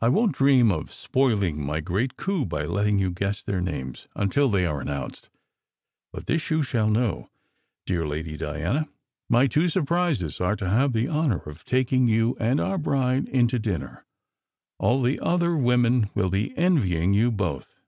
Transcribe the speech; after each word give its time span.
I 0.00 0.08
won 0.08 0.30
t 0.32 0.38
dream 0.38 0.72
of 0.72 0.92
spoiling 0.92 1.62
my 1.64 1.78
great 1.78 2.16
coup 2.16 2.44
by 2.44 2.64
letting 2.64 2.98
you 2.98 3.12
guess 3.12 3.44
their 3.44 3.60
names 3.60 4.08
until 4.16 4.48
they 4.50 4.66
are 4.66 4.80
announced; 4.80 5.28
but 6.12 6.26
this 6.26 6.50
you 6.50 6.64
shall 6.64 6.88
know, 6.88 7.30
dear 7.86 8.04
Lady 8.08 8.36
Diana: 8.36 8.88
my 9.28 9.46
two 9.46 9.68
surprises 9.68 10.40
are 10.40 10.56
to 10.56 10.68
have 10.68 10.92
the 10.92 11.08
honour 11.08 11.42
of 11.46 11.64
taking 11.64 12.08
you 12.08 12.36
and 12.40 12.58
our 12.58 12.76
bride 12.76 13.28
in 13.28 13.46
to 13.46 13.60
dinner. 13.60 14.04
All 14.80 15.00
the 15.00 15.20
other 15.20 15.56
women 15.56 16.10
will 16.12 16.30
be 16.30 16.52
envying 16.58 17.14
you 17.14 17.30
both." 17.30 17.78